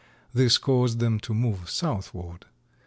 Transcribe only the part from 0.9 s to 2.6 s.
them to move southward.